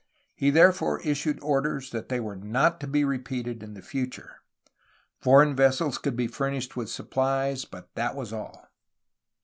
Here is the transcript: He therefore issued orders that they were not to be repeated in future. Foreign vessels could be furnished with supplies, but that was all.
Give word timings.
He 0.33 0.49
therefore 0.49 0.99
issued 1.01 1.39
orders 1.43 1.91
that 1.91 2.09
they 2.09 2.19
were 2.19 2.35
not 2.35 2.79
to 2.79 2.87
be 2.87 3.03
repeated 3.05 3.61
in 3.61 3.79
future. 3.83 4.37
Foreign 5.19 5.55
vessels 5.55 5.99
could 5.99 6.15
be 6.15 6.25
furnished 6.25 6.75
with 6.75 6.89
supplies, 6.89 7.65
but 7.65 7.93
that 7.93 8.15
was 8.15 8.33
all. 8.33 8.67